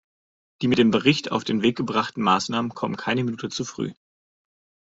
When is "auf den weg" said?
1.31-1.77